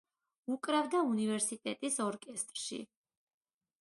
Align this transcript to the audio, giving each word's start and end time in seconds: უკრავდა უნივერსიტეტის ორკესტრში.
უკრავდა 0.53 1.01
უნივერსიტეტის 1.09 1.99
ორკესტრში. 2.07 2.81